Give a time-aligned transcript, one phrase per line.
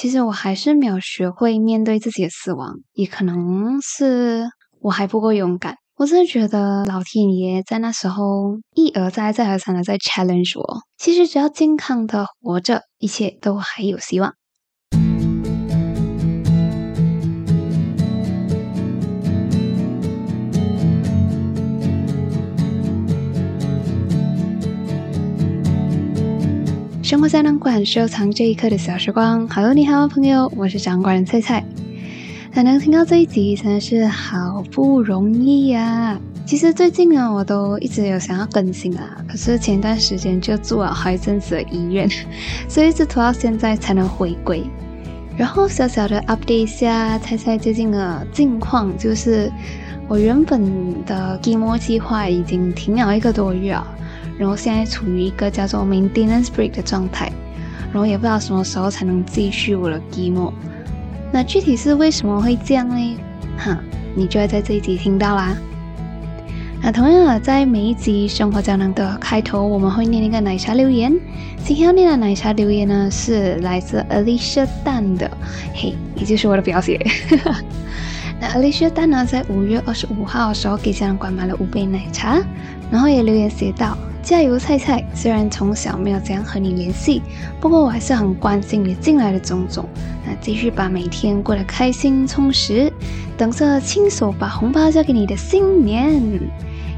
[0.00, 4.48] 其实我还是没有学会面对自己的死亡，也可能是
[4.80, 5.74] 我还不够勇敢。
[5.96, 10.80] 我真的觉得老天爷在那时候一而再、再而三的在 challenge 我。
[10.96, 14.32] 其实只要健康的活着，一切都还有希望。
[27.10, 29.48] 生活在难馆，收藏这一刻的小时光。
[29.48, 31.64] Hello，你好，朋友，我是掌管人菜菜。
[32.52, 36.16] 才能听到这一集，真的是好不容易呀！
[36.46, 42.08] 其实最近呢，我都一直有想要更新啊，可是前段时间就住了好一阵子的医院，
[42.70, 44.62] 所以一直拖到现在才能回归。
[45.36, 49.50] 然后小小的 update 一下，猜猜最近的近况，就是
[50.06, 53.84] 我原本的 GMO 计划已经停了一个多月啊，
[54.40, 57.30] 然后现在处于一个叫做 maintenance break 的状态，
[57.92, 60.50] 然后也不知道什么时候才能继续我的 GMO。
[61.30, 63.16] 那具体是为什么会这样呢？
[63.58, 63.78] 哈，
[64.14, 65.54] 你就要在这一集听到啦。
[66.80, 71.12] 那同样的，在每一集生活胶囊的开头，我们会念一个奶茶留言。
[71.62, 75.30] 今天要念的奶茶留言呢，是来自 Alicia 蛋的，
[75.74, 76.98] 嘿，也就是我的表姐。
[78.40, 82.40] 那 Alicia 蛋呢，在五月二十五号的时候给胶囊馆买了五杯奶茶，
[82.90, 83.96] 然后也留言写道。
[84.22, 85.02] 加油，菜菜！
[85.14, 87.22] 虽然从小没有怎样和你联系，
[87.58, 89.88] 不过我还是很关心你近来的种种。
[90.26, 92.92] 那继续把每天过得开心充实，
[93.38, 96.20] 等着亲手把红包交给你的新年。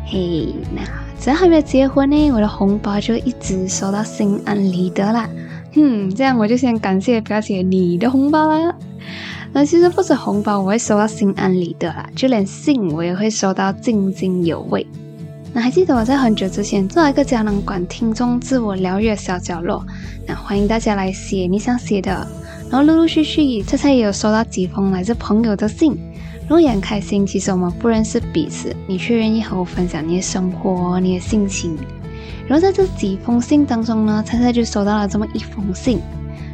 [0.05, 0.83] 嘿，那
[1.17, 5.31] 只要还没有结婚呢，我的红包就一直收到心安理得啦。
[5.75, 8.75] 哼，这样我就先感谢表姐你的红包啦。
[9.53, 14.87] 那其实不止红包我会收到心安理得啦，就连信我也会收到津津有味。
[15.53, 19.85] 那还记得我在很久之前做了一个胶囊馆听众自我疗愈的小角落，
[20.27, 22.27] 那欢迎大家来写你想写的，
[22.71, 25.95] 然后陆陆续续，这才也有收到几封来自朋友的信，
[26.41, 27.27] 然后也很开心。
[27.27, 31.77] 其实我们不认识彼此，你却愿意和我分享你的生活、你的心情。
[32.49, 36.01] 然后在这几封信当中呢，菜菜就收到了这么一封信。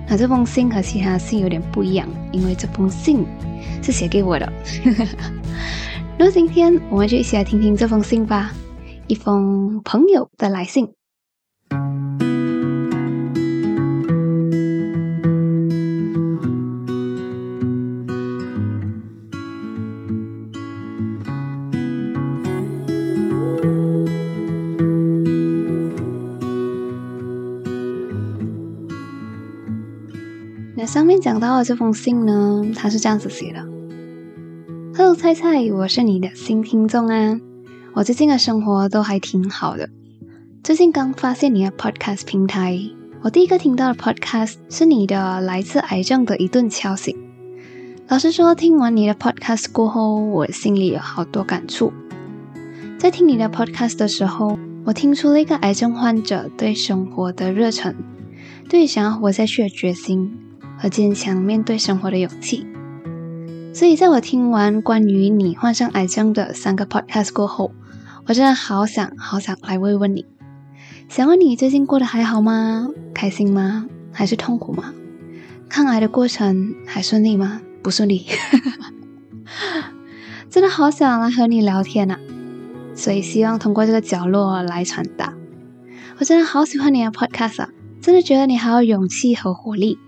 [0.09, 3.27] 那这封信和其他信有点不一样，因为这封信
[3.83, 4.53] 是写给我的。
[6.19, 8.53] 那今天我们就一起来听听这封信吧。
[9.07, 10.97] 一封朋友的来信。
[30.88, 33.62] 上面讲到的这封信呢，它是这样子写的
[34.97, 37.38] ：“Hello，菜菜，我是你的新听众啊。”
[37.93, 39.91] 我最近的生活都还挺好的。
[40.65, 42.81] 最近刚发现你的 podcast 平台，
[43.21, 47.15] 我第一个听到的 podcast 是你的来自癌症的一顿敲醒。
[48.09, 51.93] 老实说，听完你的 podcast 过后，我心里有好多感触。
[52.98, 57.94] 在听你的 podcast 的时候，我听出了一个癌症患者对生活的热忱，
[58.71, 60.34] 对想要活下去的决心
[60.78, 62.66] 和坚强面对生活的勇气。
[63.75, 67.72] 所以，在我听完关于你患上癌症的三个 podcast 过后，
[68.27, 70.25] 我真的好想好想来慰问你，
[71.09, 72.89] 想问你最近过得还好吗？
[73.12, 73.87] 开心吗？
[74.12, 74.94] 还是痛苦吗？
[75.69, 77.60] 抗癌的过程还顺利吗？
[77.83, 78.27] 不顺利，
[80.50, 82.19] 真的好想来和你聊天呐！
[82.95, 85.34] 所以希望通过这个角落来传达，
[86.19, 87.69] 我真的好喜欢你的 podcast 啊！
[88.00, 89.99] 真的觉得你好有勇气和活力。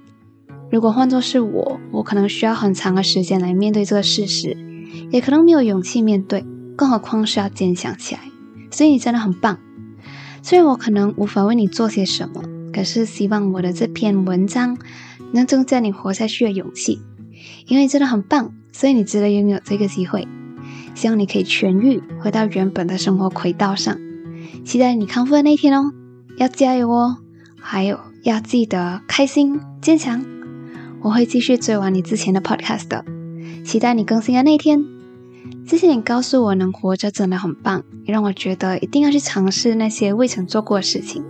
[0.70, 4.56] 如果换作是我，我可能需要很长的时间来面对这个事实，
[5.10, 6.44] 也可能没有勇气面对。
[6.76, 8.20] 更何况是要坚强起来，
[8.70, 9.58] 所以你真的很棒。
[10.42, 12.42] 虽然我可能无法为你做些什么，
[12.72, 14.78] 可是希望我的这篇文章
[15.32, 17.00] 能增加你活下去的勇气。
[17.66, 20.26] 因为真的很棒，所以你值得拥有这个机会。
[20.94, 23.96] 希望你可以痊愈，回到原本的生活轨道上。
[24.64, 25.92] 期待你康复的那天哦！
[26.36, 27.18] 要加油哦！
[27.60, 30.24] 还有要记得开心、坚强。
[31.02, 33.04] 我会继续追完你之前的 podcast 的。
[33.64, 34.84] 期待你更新的那一天。
[35.66, 41.24] 谢谢你告诉我能活着真的很棒，也让我觉得一定要去尝试那些未曾做过的事情。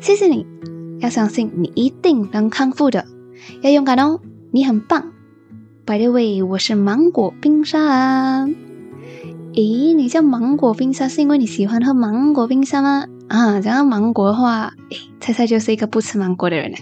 [0.00, 0.46] 谢谢你，
[1.00, 3.06] 要相信你一定能康复的，
[3.62, 4.20] 要勇敢哦，
[4.50, 5.12] 你很棒。
[5.86, 8.48] By the way，我是芒果冰沙啊。
[9.54, 13.06] 咦，你叫芒果冰沙是因为你喜欢喝芒果冰沙吗？
[13.28, 16.72] 啊，讲到芒果的话，诶，猜猜就是一个不吃芒果的人。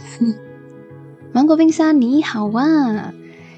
[1.32, 3.12] 芒果冰沙你好啊。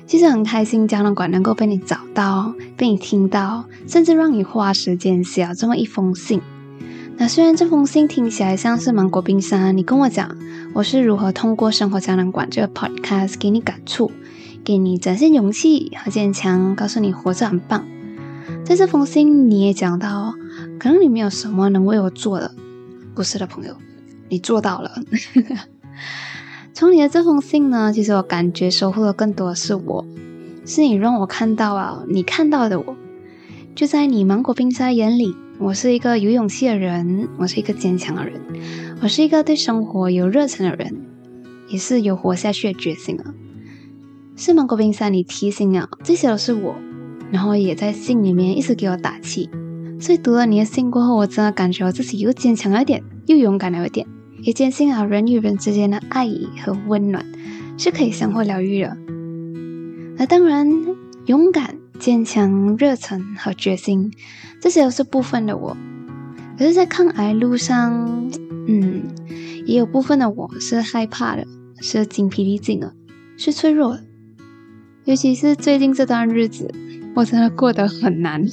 [0.07, 6.43] 其实很开心，胶囊馆能够被你找到，被你听到，甚至让你花时间写这么一封信。
[7.17, 10.37] 那虽然这封信听起来像是芒果冰沙，你跟我讲
[10.73, 14.11] 我是如何通过生活胶囊馆这个 podcast 给你感触，
[14.65, 17.87] 给你展现勇气和坚强，告诉你活着很棒。
[18.65, 20.35] 在这封信你也讲到，
[20.81, 22.53] 可能你没有什么能为我做的，
[23.15, 23.77] 不是的，朋友，
[24.29, 24.91] 你做到了。
[26.81, 30.03] 从你的这封信呢，其实我感觉收获的更多的是我，
[30.65, 32.97] 是你让我看到啊，你看到的我，
[33.75, 38.41] 就在你芒果冰沙眼里，我是一个有勇气的人，我是一个坚强的人，
[39.03, 41.03] 我是一个对生活有热忱的人，
[41.69, 43.35] 也是有活下去的决心啊。
[44.35, 46.75] 是芒果冰沙，你提醒啊，这些都是我，
[47.31, 49.51] 然后也在信里面一直给我打气。
[50.01, 54.07] 所以读了你的信过后，我真的感觉我自己又坚强了一点，又勇敢了一点。
[54.43, 57.25] 也坚信啊，人与人之间的爱意和温暖
[57.77, 58.97] 是可以相互疗愈的。
[60.17, 60.69] 那当然，
[61.27, 64.13] 勇敢、坚强、热忱和决心，
[64.61, 65.77] 这些都是部分的我。
[66.59, 68.31] 可是，在抗癌路上，
[68.67, 69.03] 嗯，
[69.67, 71.47] 也有部分的我是害怕的，
[71.81, 72.95] 是精疲力尽的，
[73.37, 74.05] 是脆弱的。
[75.05, 76.71] 尤其是最近这段日子，
[77.15, 78.45] 我真的过得很难。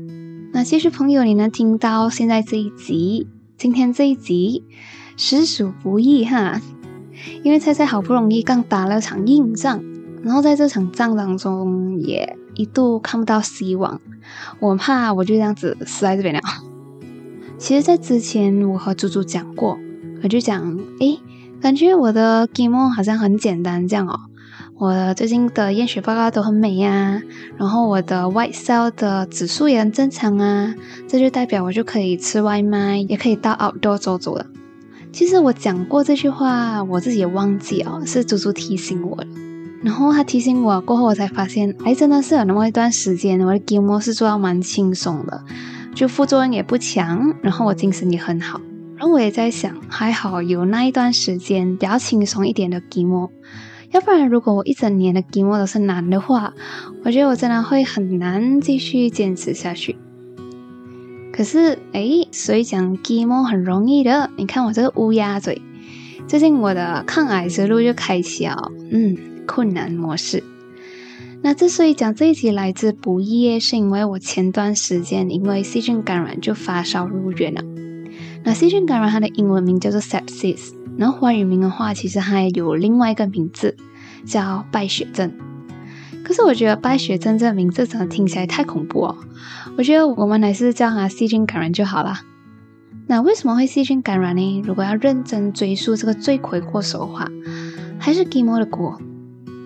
[0.52, 3.26] 那其实，朋友，你能听到现在这一集，
[3.58, 4.64] 今天这一集。
[5.22, 6.58] 实属不易哈，
[7.42, 9.82] 因为菜菜好不容易刚打了场硬仗，
[10.22, 14.00] 然后在这场仗当中也一度看不到希望，
[14.60, 16.40] 我怕我就这样子死在这边了。
[17.58, 19.78] 其实，在之前我和猪猪讲过，
[20.22, 21.20] 我就讲，诶，
[21.60, 24.18] 感觉我的 game 好像很简单这样哦。
[24.78, 27.20] 我最近的验血报告都很美呀，
[27.58, 30.74] 然后我的 white cell 的指数也很正常啊，
[31.06, 34.46] 这就代表我就可以吃外卖，也可以到 outdoor 走走了。
[35.12, 39.26] 其实我讲过这句话，我自己也忘记哦，是猪猪提醒我的。
[39.82, 45.42] 然后他提醒我过后，我才发现，哎，真的是有那么一段时间，我的 game 是做到蛮轻松的，
[45.94, 48.60] 就副作用也不强，然后我精神也很好。
[48.96, 53.30] 然后我也在想，还好有那一段时间比较轻松一点的 game，
[53.90, 56.52] 要不然如果我一整年的 game 都是难的话，
[57.04, 59.96] 我觉得我真的会很难继续坚持下去。
[61.40, 64.28] 可是，哎，所以讲 GMO 很容易的。
[64.36, 65.62] 你看我这个乌鸦嘴，
[66.28, 69.16] 最近我的抗癌之路就开启了，嗯，
[69.46, 70.44] 困难模式。
[71.40, 77.62] 那之所以讲这一集来自不易，是因为我前段时间因为细菌感染就发烧入院了。
[78.44, 83.74] 那细菌感染它的英文名叫做 sepsis，然后华语名的话，其实还有另外一个名字
[84.26, 85.32] 叫败血症。
[86.24, 89.16] 可是我觉得败血症这个名字真的听起来太恐怖哦。
[89.76, 92.20] 我觉得我们还是叫它细菌感染就好了。
[93.06, 94.62] 那为什么会细菌感染呢？
[94.64, 97.28] 如果要认真追溯这个罪魁祸首的话，
[97.98, 99.00] 还是 GMO 的锅。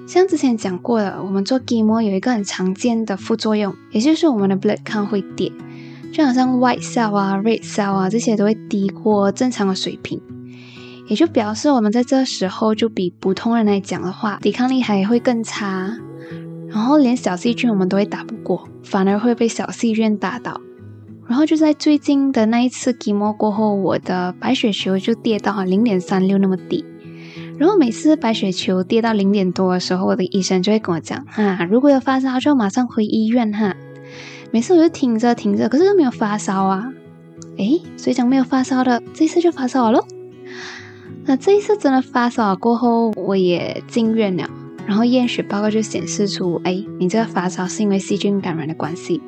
[0.07, 5.53] 像之前讲过的，我们做 GMO 有一个很常见的副作用，也就是我们的 blood count 会跌，
[6.13, 10.21] 就好像 white cell 啊、red cell 啊这些都会低过正常的水平，
[11.09, 15.99] 也就表示我们在这时候就比普通人来讲的话，抵抗力还会更差。
[16.75, 20.61] 然后连小细菌我们都会打不过，反而会被小细菌打倒。
[21.29, 26.85] 然后就在最近的那一次 chemo 过后，我的白血球就跌到零点三六那么低。
[27.57, 33.77] 然后每次白血球跌到零点多的时候，我的医生就会跟我讲：哈，如果有发烧就马上回医院哈。
[34.51, 36.93] 每次我就听着听着，可是都没有发烧啊。
[37.57, 40.05] 诶，所以讲没有发烧的，这次就发烧了。
[41.25, 44.51] 那这一次真的发烧过后，我也进院了。
[44.87, 49.21] 然后验血报告就显示出，哎，你这个发烧是因为细菌感染的关系。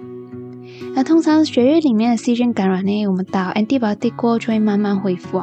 [0.95, 5.43] 那通常血液里面的细菌感染呢，我们打 antibiotic 过就会慢慢恢复。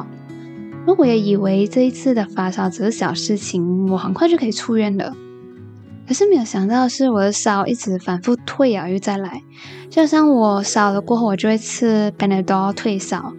[0.86, 5.14] 那我也以为这一次的发烧只是小事情，我很快就可以出院了。
[6.06, 9.42] 可是没有想到是我的烧一直反复退啊，又再来。
[9.88, 13.32] 就像我烧了过后，我就会吃 Panadol 退烧。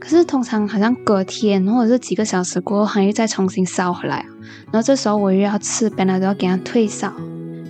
[0.00, 4.26] 可是通常好像隔天或者是几个小时过后，还又再重新烧回来。
[4.72, 7.12] 然后这时候我又要吃 Panadol 给它退烧，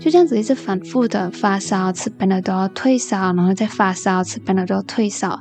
[0.00, 5.40] 就这样子一直反复的发烧，吃 Panadol 退烧，然后再发烧，吃 Panadol 退烧，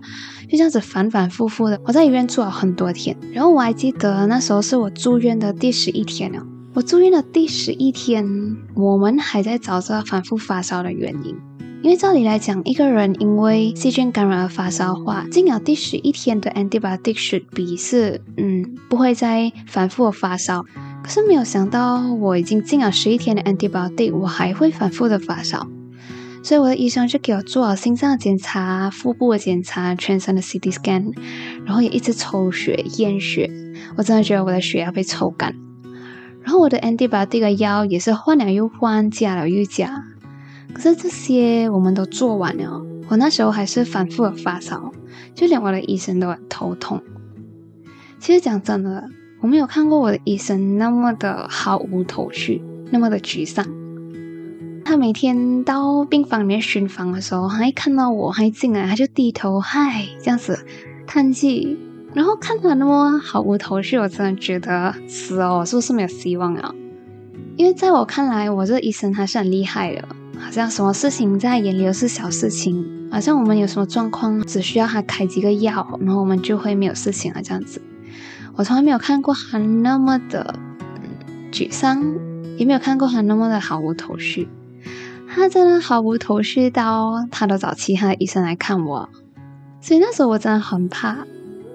[0.49, 1.79] 就这样子反反复复的。
[1.85, 6.45] 我在医院住了很多天，然后我还记得那时候是我住院的第十一天了。
[6.73, 11.35] 我住院的第十一天，我们还在找着反复发烧的原因。
[11.83, 20.65] 因为照理来讲，一个人因为细菌感染而发烧的话，进了第十一天的 antibiotic should be 是嗯不会再反复的发烧。
[21.07, 25.65] 可是没有想到，我已经进了十一天的 antibiotic，我还会反复的发烧。
[26.43, 31.13] 所以我的医生就给我做了心脏检查、腹部的检查、全身的 CT scan，
[31.63, 33.49] 然后也一直抽血验血。
[33.95, 35.55] 我真的觉得我的血要被抽干。
[36.41, 40.03] 然后我的 antibiotic 的药也是换了又换，加了又加。
[40.73, 44.91] 可是这些我们都做完了，我那时候还是反复的发烧，
[45.33, 47.01] 就连我的医生都很头痛。
[48.19, 53.65] 其实讲真的，我没有看过我的医生那么的毫无头绪，那么的沮丧。
[54.83, 60.65] 他每天到病房里面巡房的时候，他一看到我，他一进来他就低头嗨这样子
[61.05, 61.77] 叹气，
[62.13, 66.73] 然后看他那么毫无头绪，我真的觉得死哦，是不是没有希望啊？
[67.57, 70.07] 因为在我看来，我这医生还是很厉害的，
[70.39, 77.79] 好像什么事情在眼里都是小事情，好像我们有什么状况，只需要他开几个药，然后我们就会没有事情了这样子。
[78.57, 80.55] 我从来没有看过他那么的
[81.51, 82.03] 沮丧，
[82.57, 84.49] 也没有看过他那么的毫无头绪。
[85.29, 89.07] 他真的毫无头绪到他都找其他的医生来看我，
[89.79, 91.17] 所以那时候我真的很怕，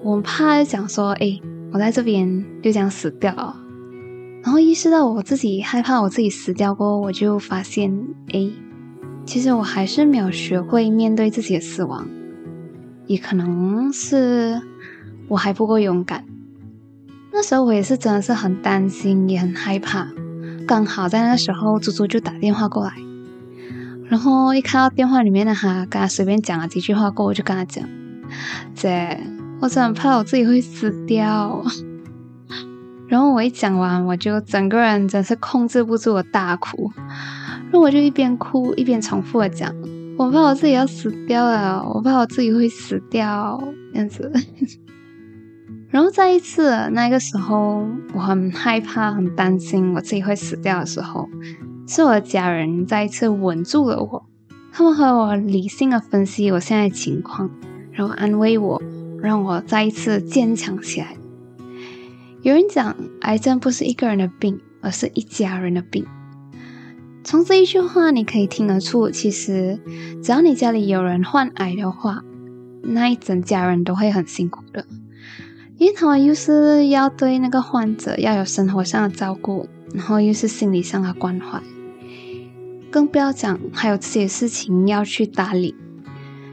[0.03, 1.39] 我怕讲说，哎，
[1.71, 3.55] 我在这边就这样死掉了。
[4.43, 7.97] 然后意识到我自己害怕我自己死掉过后，我就发现，
[8.33, 8.49] 哎，
[9.25, 12.05] 其实我还是没有学会面对自己的死亡，
[13.07, 14.61] 也可能是
[15.29, 16.25] 我还不够勇敢。
[17.35, 20.07] 那时候我也是真的是很担心，也很害怕。
[20.67, 22.93] 刚好在那个时候，猪猪就打电话过来。
[24.07, 27.83] 然后一看到电话里面的他，跟他随便讲了几句话过，我就跟他讲
[28.75, 29.19] ：“姐，
[29.59, 31.65] 我真的怕我自己会死掉。”
[33.09, 36.91] 然后我一讲完，我就整个人真是控制不住我大哭。
[36.97, 39.73] 然后我就一边哭一边重复的讲
[40.19, 43.59] ：“我怕我自己要死掉了，我怕我自己会死掉。”
[43.91, 44.31] 这样子。
[45.93, 51.29] 然后再一次那个时候，我很害怕、很担心我自己会死掉的时候。
[51.87, 54.25] 是我的家人再一次稳住了我，
[54.71, 57.47] 他们和我理性的分析我现在情况，
[57.91, 58.81] 然后安慰我，
[59.21, 61.15] 让我再一次坚强起来。
[62.41, 66.07] 有人讲，癌症不是一个人的病，而是一家人的病。
[67.23, 69.79] 从这一句话，你可以听得出，其实
[70.23, 72.23] 只要你家里有人患癌的话，
[72.81, 74.87] 那一整家人都会很辛苦的，
[75.77, 81.61] 因为他们又是要对那个患者要有生活上的照顾，然后又是心理上的关怀。
[82.91, 85.73] 更不要讲，还有这些事情要去打理，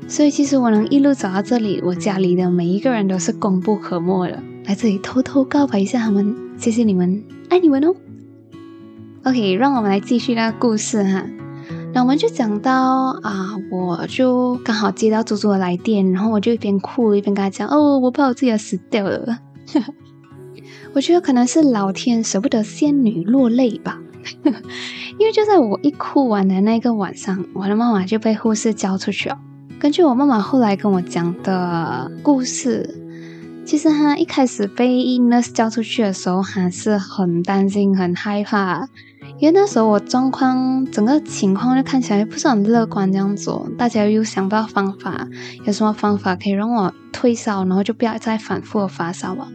[0.08, 4.42] 所以其实我能一路走到这里，我家里的每一个人都是功不可没的。
[4.64, 7.94] 来这里偷偷告白一下他们，谢谢你们，爱你们哦。
[9.24, 11.26] OK，让我们来继续那个故事哈。
[11.92, 19.38] 那我们就讲到啊，我就刚好接到猪猪的来电，然后我就一边哭一边跟他讲，哦，我怕我自己要死掉了。
[20.94, 23.98] 我觉得可能是老天舍不得仙女落泪吧。
[25.18, 29.38] 因为就在我一哭完的那个晚上，我的妈妈就被护士交出去了。
[29.78, 32.88] 根据我妈妈后来跟我讲的故事，
[33.64, 38.86] 其实她一开始被 nurse 交出去的时候，还是很担心、很害怕，
[39.40, 43.50] 因为那时候我状况整个情况就看起来不是很乐观这样子。
[43.78, 45.26] 大家又想不到方法，
[45.64, 49.48] 有什么方法可以让我退烧，然后就不要再反复的发烧了。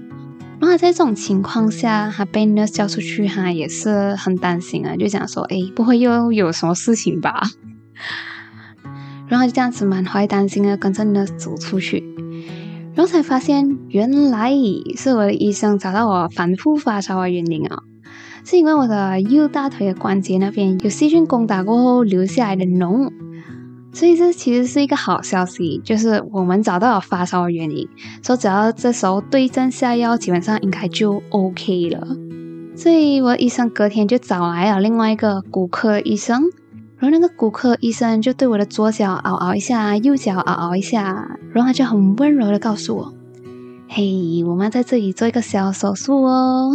[0.60, 7.44] 然后在这种情况下，他被 nurse 叫出去，他也是很担心啊，就讲说：“哎，不会又有什么事情吧？”
[9.30, 12.04] 然后就这样子满怀担心的跟着 nurse 走出去，
[12.96, 14.52] 然后才发现原来
[14.98, 17.84] 是我的医生找到我反复发烧的原因啊，
[18.46, 23.12] 是因为我的右大腿的关节那边有细菌攻打过后留下来的脓。
[23.92, 27.88] 所以这其实是一个好消息，就是我们找到了发烧的原因，
[28.22, 32.06] 说只要这时候对症下药，基本上应该就 OK 了。
[32.76, 36.44] 所以我医生隔天就找来了另外一个骨科医生，
[36.98, 43.14] 然后那个骨科医生就对我的左脚熬熬一下，右脚熬熬一下，然后他就很温柔的告诉我
[43.88, 46.74] ：“嘿，我们在这里做一个小手术哦。”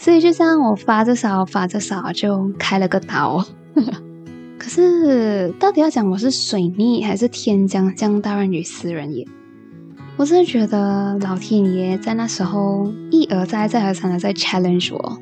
[0.00, 3.44] 所以就这样，我发着烧发着烧就开了个刀。
[4.56, 9.28] 可是，到底要讲我是水逆还是天将降大任于斯人也？
[10.16, 15.18] 我真的觉得老天爷在那时候一而再、再而三的在 challenge 我。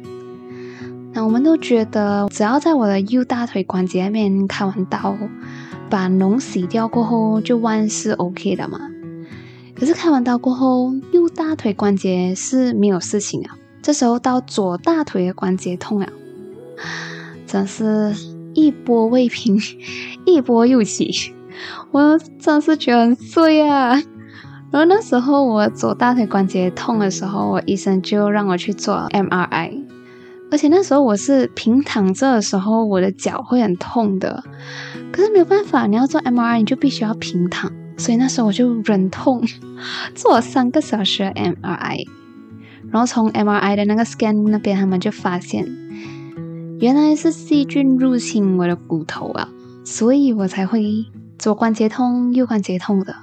[1.12, 5.16] 那我们都觉得，只要在我的右大腿关节那边开完刀，
[5.90, 8.78] 把脓洗掉过后，就万事 OK 的嘛。
[9.74, 13.56] 可是开完刀过后，右大腿关节是没有事情啊。
[13.88, 16.06] 这时候到左大腿的关节痛了，
[17.46, 18.14] 真是。
[18.52, 19.58] 一波未平，
[20.26, 21.32] 一波又起，
[21.90, 23.94] 我真是觉得很碎啊！
[24.70, 29.82] 然后那时候我左大腿关节痛的时候，我医生就让我去做 MRI，
[30.50, 34.44] 而且那时候我是平躺着的时候，我的脚会很痛的。
[35.10, 39.42] 可是没有办法，你要做 MRI，你就必须要平躺，所以那时候我就忍痛
[40.14, 42.06] 做了三个小时的 MRI，
[42.90, 45.66] 然后从 MRI 的那个 scan 那边，他们就发现。
[46.80, 49.48] 原来是细菌入侵我的骨头啊，
[49.84, 51.04] 所以我才会
[51.36, 53.16] 左关节痛、右关节痛的。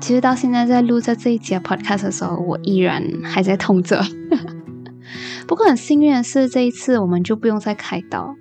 [0.00, 4.02] 其实到现在在录在这一节 podcast 的时候，我依然还在痛着。
[5.46, 8.34] 不过很幸运的是，这一次我们就不用再开刀。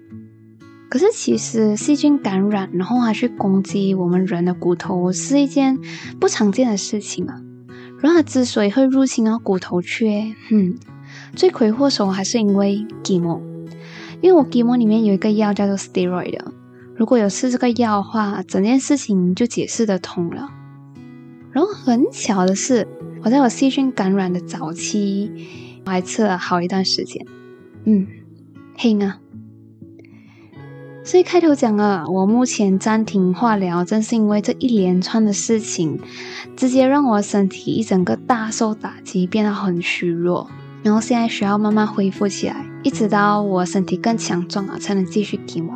[0.89, 5.77] 可是其实细菌感染，然后还去攻击我们人的骨头，是一件
[6.19, 7.41] 不常见的事情啊。
[8.01, 10.77] 然后它之所以会入侵到骨头区，嗯，
[11.35, 13.41] 罪魁祸首还是因为 GMO，
[14.21, 16.39] 因为我 GMO 里面有一个药叫做 steroid，
[16.95, 20.49] 如果有吃这个药的话，整件事情就解释得通了。
[21.51, 22.87] 然后很巧的是，
[23.23, 25.31] 我在我细菌感染的早期，
[25.85, 27.25] 我还吃了好一段时间。
[27.85, 28.05] 嗯，
[28.77, 29.19] 嘿啊！
[31.05, 35.99] 所以开头讲了，我目前暂停化疗，正是因为这一连串的事情，
[36.57, 40.49] 直接让我身体一整个大受打击，变得很虚弱。
[40.81, 45.75] 然后现在需要慢慢恢复起来，一直到我身体更强壮了，才能继续给我。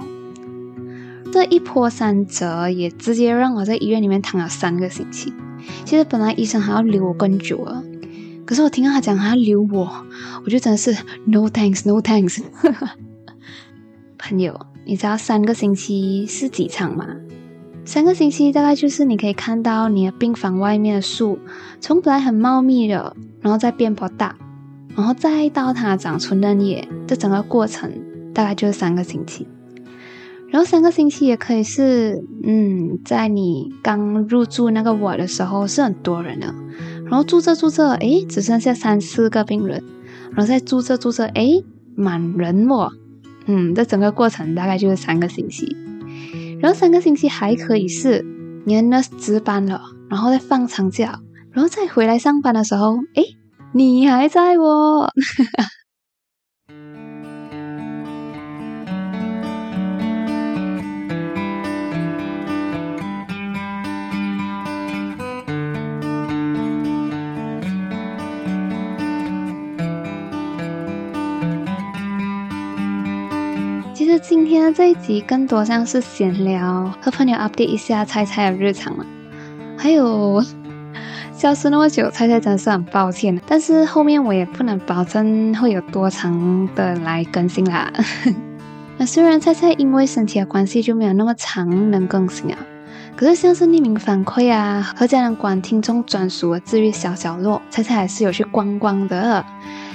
[1.32, 5.32] 这一波三折，也直接让我在医院里面躺了三个星期。
[5.86, 7.84] 其实本来医生还要留我更久了，
[8.46, 10.06] 可是我听到他讲还要留我，
[10.44, 10.92] 我就真的是
[11.26, 12.42] no thanks，no thanks。
[14.18, 14.60] 朋友，
[14.90, 17.06] 你知道三个星期是几场吗？
[17.86, 21.38] 三个星期大概就是你可以看到你的病房外面的树，
[21.80, 24.36] 从本来很茂密的，然后再变不大，
[24.96, 27.92] 然后再到它长出嫩叶，这整个过程
[28.34, 29.48] 大概就是三个星期。
[30.48, 36.52] 然后三个星期也可以是，嗯，在你刚入住那个我的时候是很多人的，
[37.04, 39.84] 然后住着住着，诶，只剩下三四个病人，
[40.32, 42.90] 然后再住着住着，诶，满人哦，
[43.52, 45.76] 嗯，这整个过程大概就是三个星期。
[46.62, 48.24] 然后三个星期还可以是，
[48.66, 51.20] 你的 nurse 值班了，然后再放长假，
[51.52, 53.24] 然后再回来上班的时候，诶，
[53.74, 55.10] 你还在哦。
[74.18, 79.06] 今天的这一集更多像是闲聊，和朋友 update 一下菜菜的日常了。
[79.78, 80.44] 还有
[81.36, 83.40] 消失那么久，菜菜真是很抱歉。
[83.46, 87.92] 但是后面我也不能保证会有多长的来更新啦。
[88.98, 92.58] 那虽然菜菜因为身体的关系就没有那么长能更新啊，
[93.16, 99.46] 可是像是匿名反馈啊，和家人馆听众专属的治愈小角落，菜菜还是有去逛逛的。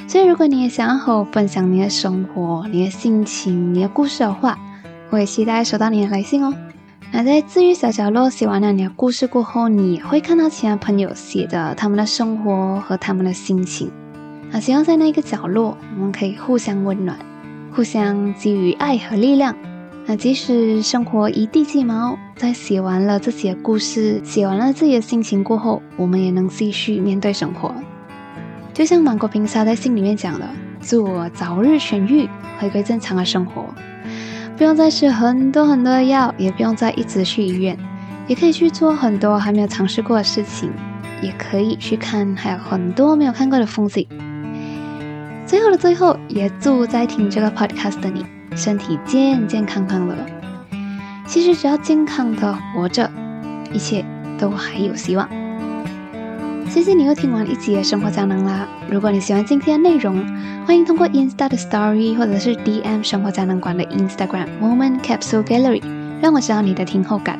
[0.06, 4.58] 所以，如果你也想要和我分享你的生活、你的心情、你的故事的话，
[5.10, 6.54] 我也期待收到你的来信哦。
[7.12, 13.90] 那在治愈小角落写完了你的故事过后，你也会看到其他朋友写的他们的生活和他们的心情。
[14.50, 17.18] 那希望在那个角落，我们可以互相温暖，
[17.72, 19.56] 互相给予爱和力量。
[20.06, 27.74] 那即使生活一地鸡毛，在写完了自己的故事、写完了自己的心情过后，我们也能继续面对生活。
[28.74, 30.44] 就像芒果冰沙在信里面讲的，
[30.82, 33.72] 祝我早日痊愈，回归正常的生活，
[34.56, 37.78] 不用再吃很多很多的药，也不用再一直去医院，
[38.26, 40.72] 也可以去做很多还没有尝试过的事情，
[41.22, 44.04] 也可以去看还有很多没有看过的风景。
[45.46, 50.16] 最后的最后，也祝在听这个 podcast 的你身体健健康康的。
[51.28, 53.08] 其实只要健康的活着，
[53.72, 54.04] 一切
[54.36, 55.43] 都还有希望。
[56.74, 58.66] 谢谢你又听完一集的生活胶囊啦！
[58.90, 60.26] 如果你喜欢今天的内容，
[60.66, 65.80] 欢迎通过 Insta 的 Story 或者是 DM 生活胶囊馆的 Instagram Moment Capsule Gallery
[66.20, 67.38] 让我知道你的听后感。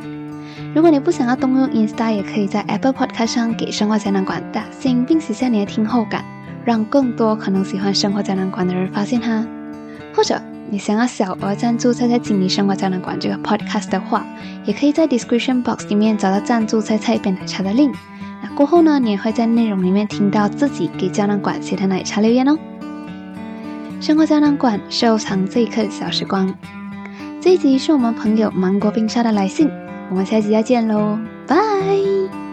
[0.72, 6.24] 如果你不想要动用 Insta，也可以在 Apple Podcast 上给生活胶囊馆打星，并写下你的听后感，
[6.64, 9.44] 让更多可能喜欢生活胶囊馆的人发现它。
[10.14, 14.24] 或者你想要小额赞助菜菜经理生活胶囊馆这个 Podcast 的话，
[14.64, 17.94] 也可以在 Description Box 里面找到赞助菜菜一杯奶茶的 link。
[18.56, 22.56] 过后呢，你也会在内容里面听到自己给胶囊馆写的奶茶留言哦。
[24.00, 26.54] 生活胶囊馆收藏这一刻的小时光，
[27.40, 29.68] 这一集是我们朋友芒果冰沙的来信，
[30.10, 32.43] 我们下集再见喽，拜。